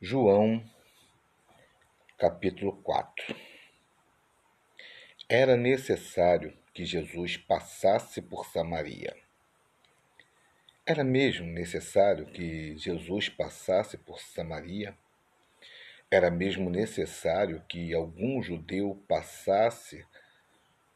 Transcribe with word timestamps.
João, 0.00 0.62
capítulo 2.18 2.76
4 2.82 3.34
Era 5.28 5.56
necessário 5.56 6.52
que 6.74 6.84
Jesus 6.84 7.36
passasse 7.36 8.20
por 8.20 8.44
Samaria. 8.44 9.16
Era 10.84 11.04
mesmo 11.04 11.46
necessário 11.46 12.26
que 12.26 12.76
Jesus 12.76 13.28
passasse 13.28 13.96
por 13.96 14.20
Samaria? 14.20 14.98
Era 16.10 16.30
mesmo 16.30 16.68
necessário 16.68 17.62
que 17.68 17.94
algum 17.94 18.42
judeu 18.42 19.02
passasse 19.08 20.04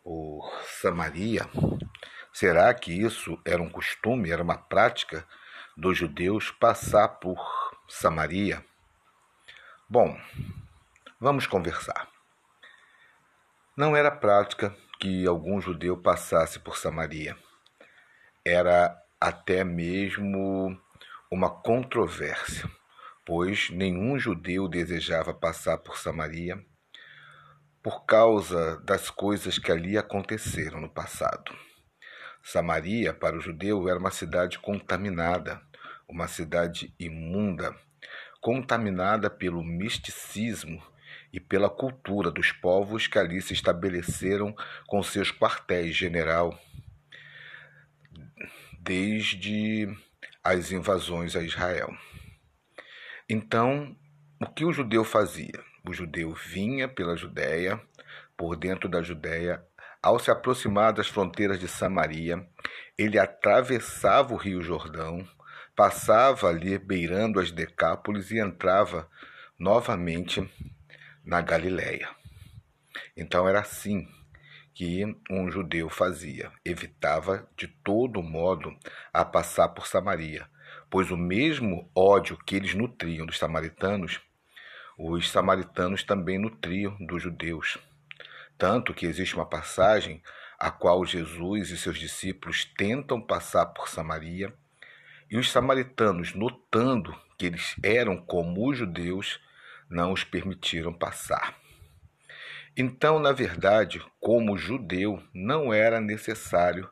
por 0.03 0.51
Samaria? 0.80 1.43
Será 2.33 2.75
que 2.75 2.93
isso 2.93 3.41
era 3.46 3.62
um 3.62 3.71
costume, 3.71 4.30
era 4.30 4.43
uma 4.43 4.59
prática 4.59 5.27
dos 5.77 5.96
judeus 5.96 6.51
passar 6.51 7.09
por 7.21 7.39
Samaria? 7.89 8.62
Bom, 9.91 10.20
vamos 11.19 11.47
conversar. 11.47 12.10
Não 13.74 13.96
era 13.96 14.10
prática 14.10 14.77
que 15.01 15.27
algum 15.27 15.62
judeu 15.62 15.96
passasse 15.96 16.59
por 16.60 16.77
Samaria. 16.77 17.34
Era 18.45 18.95
até 19.19 19.65
mesmo 19.65 20.79
uma 21.30 21.48
controvérsia, 21.48 22.70
pois 23.24 23.70
nenhum 23.70 24.19
judeu 24.19 24.69
desejava 24.69 25.32
passar 25.32 25.79
por 25.79 25.96
Samaria 25.96 26.62
por 27.82 28.05
causa 28.05 28.79
das 28.80 29.09
coisas 29.09 29.59
que 29.59 29.73
ali 29.73 29.96
aconteceram 29.96 30.82
no 30.82 30.91
passado. 30.91 31.57
Samaria, 32.43 33.15
para 33.15 33.38
o 33.38 33.41
judeu, 33.41 33.88
era 33.88 33.98
uma 33.98 34.10
cidade 34.10 34.59
contaminada, 34.59 35.62
uma 36.07 36.29
cidade 36.29 36.95
imunda 36.98 37.74
contaminada 38.41 39.28
pelo 39.28 39.62
misticismo 39.62 40.83
e 41.32 41.40
pela 41.40 41.68
cultura 41.68 42.30
dos 42.30 42.52
povos 42.52 43.07
que 43.07 43.18
ali 43.18 43.40
se 43.43 43.52
estabeleceram 43.52 44.54
com 44.87 45.02
seus 45.02 45.30
quartéis-general 45.30 46.59
desde 48.80 49.88
as 50.43 50.73
invasões 50.73 51.37
a 51.37 51.43
Israel. 51.43 51.90
Então, 53.29 53.95
o 54.41 54.46
que 54.46 54.65
o 54.65 54.73
judeu 54.73 55.04
fazia? 55.04 55.63
O 55.87 55.93
judeu 55.93 56.32
vinha 56.32 56.88
pela 56.88 57.16
Judéia, 57.16 57.80
por 58.37 58.57
dentro 58.57 58.88
da 58.88 59.02
Judéia, 59.02 59.63
ao 60.02 60.18
se 60.18 60.30
aproximar 60.30 60.93
das 60.93 61.09
fronteiras 61.09 61.59
de 61.59 61.68
Samaria, 61.68 62.46
ele 62.96 63.18
atravessava 63.18 64.32
o 64.32 64.37
Rio 64.37 64.62
Jordão, 64.62 65.26
passava 65.78 66.48
ali 66.48 66.76
beirando 66.76 67.38
as 67.38 67.53
Decápolis 67.53 68.32
e 68.32 68.41
entrava 68.41 69.09
novamente 69.56 70.44
na 71.25 71.41
Galiléia. 71.41 72.10
Então 73.16 73.48
era 73.48 73.60
assim 73.60 74.09
que 74.75 75.04
um 75.31 75.48
judeu 75.48 75.88
fazia, 75.88 76.50
evitava 76.65 77.48
de 77.56 77.69
todo 77.69 78.20
modo 78.20 78.76
a 79.12 79.25
passar 79.25 79.69
por 79.69 79.87
Samaria, 79.87 80.48
pois 80.91 81.12
o 81.12 81.16
mesmo 81.16 81.88
ódio 81.94 82.37
que 82.44 82.56
eles 82.56 82.75
nutriam 82.75 83.25
dos 83.25 83.38
samaritanos, 83.38 84.20
os 84.98 85.31
samaritanos 85.31 86.03
também 86.03 86.41
nutriam 86.41 86.97
dos 86.98 87.22
judeus. 87.22 87.78
Tanto 88.59 88.92
que 88.92 89.06
existe 89.06 89.37
uma 89.37 89.47
passagem 89.47 90.25
a 90.59 90.72
qual 90.72 91.06
Jesus 91.06 91.70
e 91.70 91.78
seus 91.78 92.00
discípulos 92.00 92.65
tentam 92.65 93.20
passar 93.20 93.66
por 93.66 93.88
Samaria 93.88 94.53
e 95.31 95.37
os 95.37 95.50
samaritanos, 95.50 96.34
notando 96.34 97.15
que 97.37 97.47
eles 97.47 97.76
eram 97.82 98.16
como 98.16 98.69
os 98.69 98.78
judeus, 98.78 99.41
não 99.88 100.12
os 100.12 100.25
permitiram 100.25 100.93
passar. 100.93 101.56
Então, 102.76 103.19
na 103.19 103.32
verdade, 103.32 104.04
como 104.20 104.56
judeu, 104.56 105.22
não 105.34 105.72
era 105.72 106.00
necessário 106.00 106.88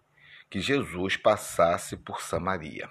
que 0.51 0.61
Jesus 0.61 1.17
passasse 1.17 1.97
por 1.97 2.21
Samaria. 2.21 2.89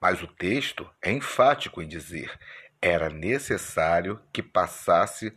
Mas 0.00 0.22
o 0.22 0.26
texto 0.26 0.88
é 1.02 1.12
enfático 1.12 1.82
em 1.82 1.88
dizer: 1.88 2.36
era 2.80 3.08
necessário 3.08 4.20
que 4.32 4.42
passasse 4.42 5.36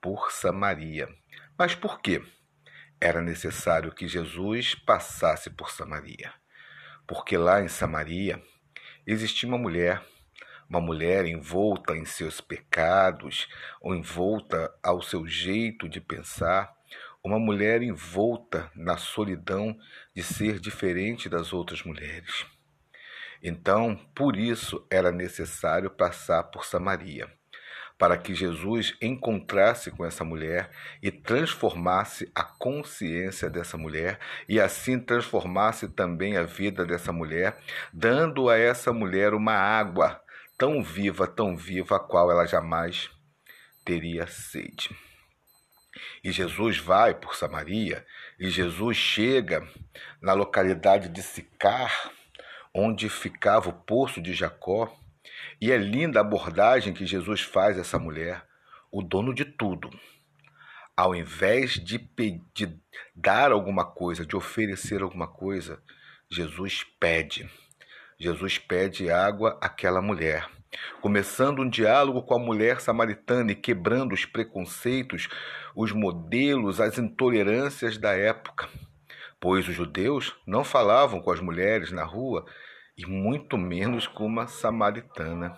por 0.00 0.30
Samaria. 0.30 1.08
Mas 1.58 1.74
por 1.74 2.00
quê? 2.00 2.22
Era 3.00 3.20
necessário 3.20 3.92
que 3.92 4.08
Jesus 4.08 4.74
passasse 4.74 5.50
por 5.50 5.70
Samaria. 5.70 6.32
Porque 7.06 7.36
lá 7.36 7.62
em 7.62 7.68
Samaria 7.68 8.42
existia 9.10 9.48
uma 9.48 9.56
mulher, 9.56 10.02
uma 10.68 10.80
mulher 10.80 11.24
envolta 11.24 11.96
em 11.96 12.04
seus 12.04 12.40
pecados, 12.40 13.48
ou 13.80 13.94
envolta 13.94 14.70
ao 14.82 15.00
seu 15.00 15.26
jeito 15.26 15.88
de 15.88 16.00
pensar, 16.00 16.76
uma 17.24 17.38
mulher 17.38 17.82
envolta 17.82 18.70
na 18.74 18.96
solidão 18.96 19.78
de 20.14 20.22
ser 20.22 20.60
diferente 20.60 21.28
das 21.28 21.52
outras 21.52 21.82
mulheres. 21.82 22.46
Então, 23.42 23.96
por 24.14 24.36
isso 24.36 24.86
era 24.90 25.10
necessário 25.10 25.90
passar 25.90 26.44
por 26.44 26.64
Samaria 26.64 27.37
para 27.98 28.16
que 28.16 28.32
Jesus 28.32 28.96
encontrasse 29.02 29.90
com 29.90 30.06
essa 30.06 30.24
mulher 30.24 30.70
e 31.02 31.10
transformasse 31.10 32.30
a 32.32 32.44
consciência 32.44 33.50
dessa 33.50 33.76
mulher 33.76 34.20
e 34.48 34.60
assim 34.60 35.00
transformasse 35.00 35.88
também 35.88 36.36
a 36.36 36.44
vida 36.44 36.86
dessa 36.86 37.12
mulher, 37.12 37.58
dando 37.92 38.48
a 38.48 38.56
essa 38.56 38.92
mulher 38.92 39.34
uma 39.34 39.54
água 39.54 40.22
tão 40.56 40.82
viva, 40.82 41.26
tão 41.26 41.56
viva, 41.56 41.96
a 41.96 42.00
qual 42.00 42.30
ela 42.30 42.46
jamais 42.46 43.10
teria 43.84 44.26
sede. 44.26 44.90
E 46.22 46.30
Jesus 46.30 46.78
vai 46.78 47.14
por 47.14 47.34
Samaria, 47.34 48.04
e 48.38 48.48
Jesus 48.50 48.96
chega 48.96 49.66
na 50.22 50.32
localidade 50.32 51.08
de 51.08 51.22
Sicar, 51.22 52.12
onde 52.72 53.08
ficava 53.08 53.70
o 53.70 53.72
poço 53.72 54.20
de 54.20 54.32
Jacó, 54.32 54.92
e 55.60 55.72
é 55.72 55.76
linda 55.76 56.20
a 56.20 56.22
abordagem 56.22 56.92
que 56.92 57.06
Jesus 57.06 57.42
faz 57.42 57.76
a 57.76 57.80
essa 57.80 57.98
mulher, 57.98 58.44
o 58.90 59.02
dono 59.02 59.34
de 59.34 59.44
tudo. 59.44 59.90
Ao 60.96 61.14
invés 61.14 61.72
de, 61.72 61.98
pedir, 61.98 62.76
dar 63.14 63.52
alguma 63.52 63.84
coisa, 63.84 64.26
de 64.26 64.36
oferecer 64.36 65.02
alguma 65.02 65.28
coisa, 65.28 65.80
Jesus 66.30 66.84
pede. 66.98 67.48
Jesus 68.18 68.58
pede 68.58 69.10
água 69.10 69.56
àquela 69.60 70.02
mulher, 70.02 70.48
começando 71.00 71.62
um 71.62 71.68
diálogo 71.68 72.22
com 72.22 72.34
a 72.34 72.38
mulher 72.38 72.80
samaritana 72.80 73.52
e 73.52 73.54
quebrando 73.54 74.12
os 74.12 74.24
preconceitos, 74.24 75.28
os 75.74 75.92
modelos, 75.92 76.80
as 76.80 76.98
intolerâncias 76.98 77.96
da 77.96 78.12
época. 78.16 78.68
Pois 79.40 79.68
os 79.68 79.74
judeus 79.74 80.34
não 80.44 80.64
falavam 80.64 81.20
com 81.20 81.30
as 81.30 81.40
mulheres 81.40 81.92
na 81.92 82.02
rua 82.02 82.44
e 82.98 83.06
muito 83.06 83.56
menos 83.56 84.08
com 84.08 84.26
uma 84.26 84.48
samaritana. 84.48 85.56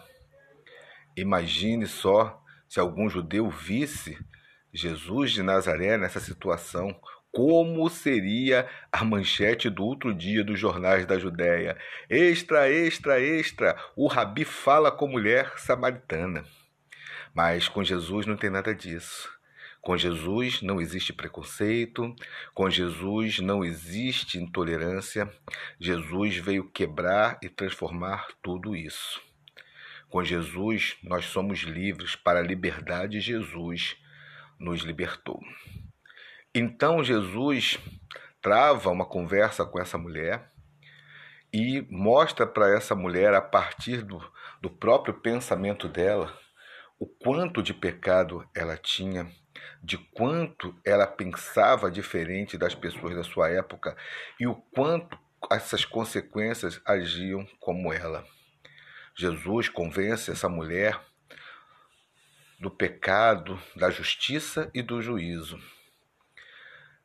Imagine 1.17 1.87
só 1.87 2.41
se 2.69 2.79
algum 2.79 3.09
judeu 3.09 3.49
visse 3.49 4.19
Jesus 4.73 5.33
de 5.33 5.43
Nazaré 5.43 5.97
nessa 5.97 6.21
situação, 6.21 6.95
como 7.33 7.89
seria 7.89 8.69
a 8.93 9.05
manchete 9.05 9.71
do 9.71 9.85
outro 9.85 10.13
dia 10.15 10.45
dos 10.45 10.59
jornais 10.59 11.07
da 11.07 11.19
Judéia. 11.19 11.79
Extra, 12.09 12.71
extra, 12.71 13.21
extra, 13.21 13.77
o 13.97 14.07
rabi 14.07 14.45
fala 14.45 14.93
com 14.93 15.09
mulher 15.09 15.55
samaritana. 15.57 16.45
Mas 17.35 17.69
com 17.69 17.83
Jesus 17.83 18.27
não 18.27 18.37
tem 18.37 18.51
nada 18.51 18.75
disso. 18.75 19.40
Com 19.81 19.97
Jesus 19.97 20.61
não 20.61 20.81
existe 20.81 21.13
preconceito, 21.13 22.15
com 22.53 22.69
Jesus 22.69 23.39
não 23.39 23.65
existe 23.65 24.39
intolerância. 24.39 25.31
Jesus 25.79 26.37
veio 26.37 26.71
quebrar 26.71 27.39
e 27.43 27.49
transformar 27.49 28.29
tudo 28.43 28.77
isso. 28.77 29.23
Com 30.09 30.23
Jesus 30.23 30.99
nós 31.03 31.25
somos 31.25 31.61
livres 31.61 32.15
para 32.15 32.41
a 32.41 32.43
liberdade, 32.43 33.21
Jesus 33.21 33.97
nos 34.59 34.83
libertou. 34.83 35.41
Então 36.55 37.03
Jesus 37.03 37.79
trava 38.43 38.91
uma 38.91 39.07
conversa 39.07 39.65
com 39.65 39.81
essa 39.81 39.97
mulher 39.97 40.51
e 41.53 41.87
mostra 41.91 42.47
para 42.47 42.75
essa 42.77 42.95
mulher, 42.95 43.35
a 43.35 43.41
partir 43.41 44.03
do, 44.03 44.21
do 44.61 44.71
próprio 44.71 45.15
pensamento 45.15 45.89
dela, 45.89 46.37
o 46.99 47.07
quanto 47.07 47.63
de 47.63 47.73
pecado 47.73 48.47
ela 48.55 48.77
tinha 48.77 49.27
de 49.83 49.99
quanto 49.99 50.75
ela 50.85 51.07
pensava 51.07 51.91
diferente 51.91 52.59
das 52.59 52.75
pessoas 52.75 53.15
da 53.15 53.25
sua 53.25 53.51
época 53.51 53.97
e 54.39 54.47
o 54.47 54.55
quanto 54.55 55.19
essas 55.51 55.85
consequências 55.85 56.81
agiam 56.85 57.47
como 57.59 57.93
ela. 57.93 58.27
Jesus 59.17 59.69
convence 59.69 60.31
essa 60.31 60.49
mulher 60.49 61.01
do 62.59 62.71
pecado, 62.71 63.61
da 63.75 63.91
justiça 63.91 64.71
e 64.75 64.83
do 64.83 65.01
juízo. 65.01 65.59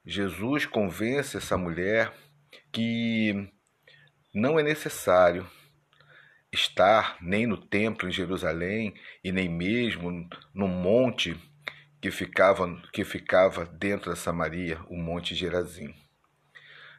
Jesus 0.06 0.66
convence 0.66 1.38
essa 1.38 1.58
mulher 1.58 2.14
que 2.72 3.50
não 4.34 4.60
é 4.60 4.64
necessário 4.64 5.50
estar 6.52 7.18
nem 7.22 7.48
no 7.48 7.58
templo 7.58 8.08
em 8.08 8.12
Jerusalém 8.12 8.94
e 9.24 9.32
nem 9.32 9.50
mesmo 9.50 10.28
no 10.54 10.68
monte 10.68 11.38
que 12.06 12.12
ficava, 12.12 12.68
que 12.94 13.04
ficava 13.04 13.66
dentro 13.66 14.12
da 14.12 14.16
Samaria, 14.16 14.80
o 14.90 14.96
Monte 14.96 15.34
Gerazim. 15.34 15.92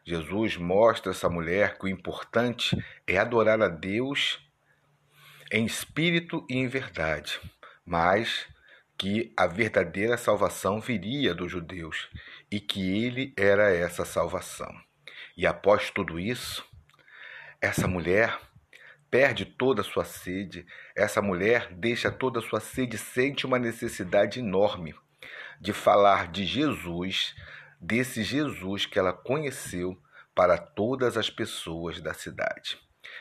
Jesus 0.04 0.56
mostra 0.56 1.12
a 1.12 1.14
essa 1.14 1.28
mulher 1.28 1.78
que 1.78 1.84
o 1.84 1.88
importante 1.88 2.76
é 3.06 3.16
adorar 3.16 3.62
a 3.62 3.68
Deus 3.68 4.44
em 5.52 5.64
espírito 5.64 6.44
e 6.50 6.56
em 6.56 6.66
verdade, 6.66 7.40
mas 7.84 8.48
que 8.98 9.32
a 9.36 9.46
verdadeira 9.46 10.16
salvação 10.16 10.80
viria 10.80 11.32
dos 11.32 11.52
judeus 11.52 12.08
e 12.50 12.58
que 12.58 13.04
ele 13.04 13.32
era 13.36 13.72
essa 13.72 14.04
salvação. 14.04 14.74
E 15.36 15.46
após 15.46 15.88
tudo 15.88 16.18
isso, 16.18 16.66
essa 17.60 17.86
mulher 17.86 18.36
perde 19.16 19.46
toda 19.46 19.80
a 19.80 19.84
sua 19.84 20.04
sede, 20.04 20.66
essa 20.94 21.22
mulher 21.22 21.72
deixa 21.72 22.12
toda 22.12 22.38
a 22.38 22.42
sua 22.42 22.60
sede, 22.60 22.98
sente 22.98 23.46
uma 23.46 23.58
necessidade 23.58 24.40
enorme 24.40 24.94
de 25.58 25.72
falar 25.72 26.30
de 26.30 26.44
Jesus, 26.44 27.34
desse 27.80 28.22
Jesus 28.22 28.84
que 28.84 28.98
ela 28.98 29.14
conheceu 29.14 29.98
para 30.34 30.58
todas 30.58 31.16
as 31.16 31.30
pessoas 31.30 31.98
da 31.98 32.12
cidade. 32.12 32.78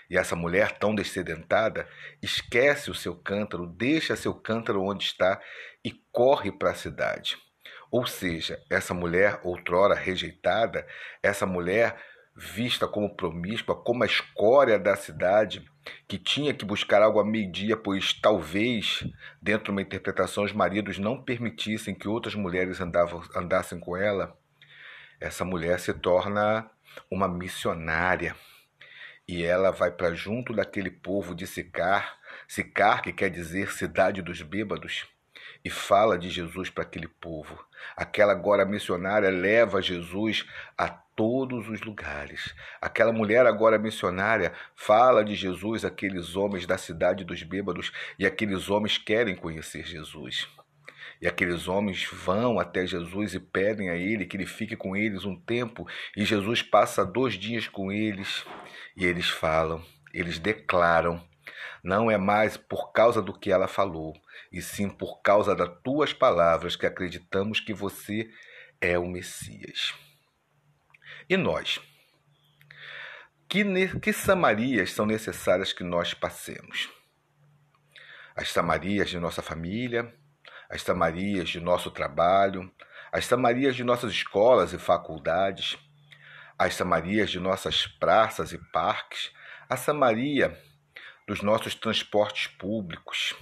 E 0.10 0.18
essa 0.18 0.36
mulher 0.36 0.78
tão 0.78 0.94
descedentada 0.94 1.88
esquece 2.22 2.92
o 2.92 2.94
seu 2.94 3.16
cântaro, 3.16 3.66
deixa 3.66 4.18
seu 4.18 4.34
cântaro 4.34 4.84
onde 4.84 5.06
está 5.06 5.42
e 5.82 5.94
corre 6.12 6.52
para 6.52 6.72
a 6.72 6.76
cidade. 6.76 7.38
Ou 7.90 8.06
seja, 8.06 8.62
essa 8.70 8.94
mulher 8.94 9.40
outrora 9.46 9.96
rejeitada, 9.96 10.86
essa 11.24 11.46
mulher 11.46 11.96
vista 12.36 12.88
como 12.88 13.16
promíscua, 13.16 13.76
como 13.76 14.04
a 14.04 14.06
escória 14.06 14.78
da 14.78 14.96
cidade, 14.96 15.66
que 16.08 16.18
tinha 16.18 16.54
que 16.54 16.66
buscar 16.66 17.02
algo 17.02 17.20
a 17.20 17.26
meio-dia, 17.26 17.78
pois 17.78 18.14
talvez, 18.14 19.08
dentro 19.42 19.66
de 19.66 19.72
uma 19.72 19.82
interpretação, 19.82 20.44
os 20.44 20.52
maridos 20.52 20.98
não 20.98 21.22
permitissem 21.22 21.96
que 21.96 22.08
outras 22.08 22.36
mulheres 22.36 22.82
andavam, 22.82 23.24
andassem 23.36 23.80
com 23.80 23.96
ela, 23.96 24.38
essa 25.20 25.46
mulher 25.46 25.80
se 25.80 25.94
torna 25.94 26.70
uma 27.10 27.28
missionária. 27.28 28.36
E 29.28 29.44
ela 29.44 29.72
vai 29.72 29.90
para 29.90 30.14
junto 30.14 30.54
daquele 30.54 30.92
povo 30.92 31.34
de 31.34 31.48
Sicar, 31.48 32.20
Sicar 32.48 33.02
que 33.02 33.14
quer 33.14 33.30
dizer 33.30 33.72
cidade 33.72 34.22
dos 34.22 34.42
bêbados, 34.42 35.08
e 35.66 35.70
fala 35.72 36.16
de 36.16 36.30
Jesus 36.30 36.70
para 36.70 36.84
aquele 36.84 37.08
povo. 37.08 37.58
Aquela 37.98 38.32
agora 38.32 38.64
missionária 38.64 39.32
leva 39.32 39.82
Jesus 39.82 40.46
a 40.78 40.88
todos 40.88 41.68
os 41.68 41.82
lugares. 41.82 42.54
Aquela 42.80 43.12
mulher 43.12 43.48
agora 43.48 43.80
missionária 43.80 44.54
fala 44.76 45.26
de 45.26 45.34
Jesus 45.34 45.84
àqueles 45.84 46.36
homens 46.36 46.68
da 46.68 46.78
cidade 46.78 47.24
dos 47.24 47.42
bêbados 47.42 47.92
e 48.20 48.28
aqueles 48.28 48.70
homens 48.70 49.00
querem 49.00 49.36
conhecer 49.36 49.84
Jesus. 49.84 50.48
E 51.20 51.28
aqueles 51.28 51.68
homens 51.68 52.06
vão 52.12 52.60
até 52.60 52.86
Jesus 52.86 53.34
e 53.34 53.40
pedem 53.40 53.90
a 53.90 53.96
ele 53.96 54.26
que 54.26 54.38
ele 54.38 54.46
fique 54.46 54.76
com 54.76 54.96
eles 54.96 55.26
um 55.26 55.36
tempo, 55.36 55.88
e 56.16 56.26
Jesus 56.26 56.62
passa 56.62 57.06
dois 57.06 57.36
dias 57.36 57.70
com 57.70 57.90
eles, 57.90 58.46
e 58.98 59.06
eles 59.06 59.30
falam, 59.30 59.82
eles 60.14 60.38
declaram 60.38 61.24
não 61.84 62.10
é 62.10 62.18
mais 62.18 62.58
por 62.58 62.92
causa 62.92 63.22
do 63.22 63.38
que 63.38 63.52
ela 63.52 63.68
falou, 63.68 64.14
e 64.52 64.62
sim 64.62 64.90
por 64.90 65.22
causa 65.22 65.56
das 65.56 65.70
tuas 65.84 66.14
palavras 66.14 66.76
que 66.76 66.86
acreditamos 66.86 67.60
que 67.60 67.74
você 67.74 68.30
é 68.82 68.98
o 68.98 69.08
Messias. 69.08 69.94
E 71.30 71.38
nós? 71.38 71.80
Que, 73.48 73.64
que 74.00 74.12
Samarias 74.12 74.92
são 74.92 75.06
necessárias 75.06 75.72
que 75.72 75.84
nós 75.84 76.14
passemos? 76.14 76.90
As 78.36 78.52
Samarias 78.52 79.10
de 79.10 79.20
nossa 79.20 79.42
família, 79.42 80.14
as 80.70 80.82
Samarias 80.82 81.50
de 81.50 81.60
nosso 81.60 81.90
trabalho, 81.92 82.72
as 83.12 83.26
Samarias 83.26 83.76
de 83.76 83.84
nossas 83.84 84.12
escolas 84.12 84.74
e 84.74 84.78
faculdades, 84.78 85.78
as 86.58 86.74
Samarias 86.76 87.30
de 87.30 87.40
nossas 87.40 87.88
praças 87.88 88.52
e 88.52 88.58
parques, 88.72 89.32
a 89.70 89.78
Samaria 89.78 90.58
dos 91.28 91.42
nossos 91.42 91.74
transportes 91.76 92.48
públicos. 92.48 93.36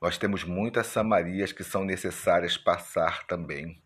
Nós 0.00 0.18
temos 0.18 0.44
muitas 0.44 0.88
Samarias 0.88 1.52
que 1.52 1.64
são 1.64 1.84
necessárias 1.84 2.56
passar 2.56 3.24
também. 3.26 3.80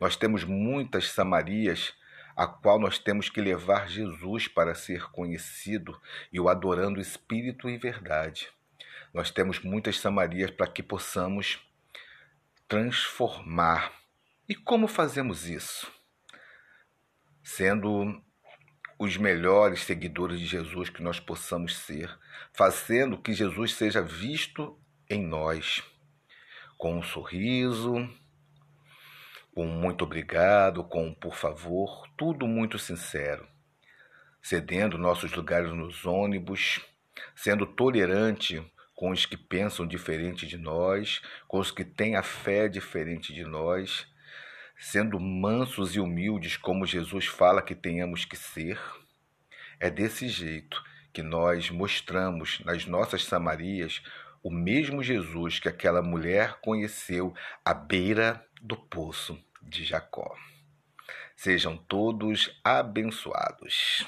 Nós 0.00 0.16
temos 0.16 0.44
muitas 0.44 1.10
Samarias 1.10 1.94
a 2.36 2.46
qual 2.46 2.78
nós 2.78 2.98
temos 2.98 3.28
que 3.28 3.40
levar 3.40 3.88
Jesus 3.88 4.46
para 4.46 4.74
ser 4.74 5.10
conhecido 5.10 6.00
e 6.32 6.38
o 6.38 6.48
adorando 6.48 7.00
espírito 7.00 7.68
e 7.68 7.76
verdade. 7.76 8.48
Nós 9.12 9.30
temos 9.30 9.58
muitas 9.60 9.98
Samarias 9.98 10.50
para 10.50 10.68
que 10.68 10.82
possamos 10.82 11.58
transformar. 12.68 13.92
E 14.48 14.54
como 14.54 14.86
fazemos 14.86 15.48
isso? 15.48 15.90
Sendo 17.42 18.22
os 18.98 19.16
melhores 19.16 19.84
seguidores 19.84 20.40
de 20.40 20.46
Jesus 20.46 20.90
que 20.90 21.02
nós 21.02 21.20
possamos 21.20 21.76
ser, 21.76 22.10
fazendo 22.52 23.16
que 23.16 23.32
Jesus 23.32 23.74
seja 23.74 24.02
visto 24.02 24.76
em 25.08 25.24
nós, 25.24 25.82
com 26.76 26.98
um 26.98 27.02
sorriso, 27.02 27.94
com 29.54 29.66
um 29.66 29.80
muito 29.80 30.02
obrigado, 30.02 30.82
com 30.82 31.06
um 31.06 31.14
por 31.14 31.36
favor, 31.36 32.08
tudo 32.16 32.46
muito 32.46 32.78
sincero, 32.78 33.46
cedendo 34.42 34.98
nossos 34.98 35.32
lugares 35.32 35.72
nos 35.72 36.04
ônibus, 36.04 36.80
sendo 37.36 37.66
tolerante 37.66 38.60
com 38.96 39.10
os 39.10 39.24
que 39.24 39.36
pensam 39.36 39.86
diferente 39.86 40.44
de 40.44 40.58
nós, 40.58 41.22
com 41.46 41.60
os 41.60 41.70
que 41.70 41.84
têm 41.84 42.16
a 42.16 42.22
fé 42.22 42.68
diferente 42.68 43.32
de 43.32 43.44
nós, 43.44 44.08
sendo 44.78 45.18
mansos 45.18 45.94
e 45.94 46.00
humildes 46.00 46.56
como 46.56 46.86
Jesus 46.86 47.26
fala 47.26 47.62
que 47.62 47.74
tenhamos 47.74 48.24
que 48.24 48.36
ser. 48.36 48.80
É 49.80 49.90
desse 49.90 50.28
jeito 50.28 50.82
que 51.12 51.22
nós 51.22 51.70
mostramos 51.70 52.60
nas 52.64 52.86
nossas 52.86 53.24
Samarias 53.24 54.02
o 54.42 54.50
mesmo 54.50 55.02
Jesus 55.02 55.58
que 55.58 55.68
aquela 55.68 56.00
mulher 56.00 56.58
conheceu 56.60 57.34
à 57.64 57.74
beira 57.74 58.44
do 58.62 58.76
poço 58.76 59.38
de 59.60 59.84
Jacó. 59.84 60.34
Sejam 61.36 61.76
todos 61.76 62.58
abençoados. 62.64 64.06